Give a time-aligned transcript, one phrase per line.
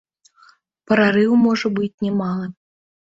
[0.91, 2.47] Прарыў можа быць не малы.